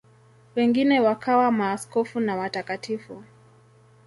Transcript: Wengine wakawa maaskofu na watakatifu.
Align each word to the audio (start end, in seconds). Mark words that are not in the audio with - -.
Wengine 0.55 0.99
wakawa 1.01 1.51
maaskofu 1.51 2.19
na 2.19 2.35
watakatifu. 2.35 3.23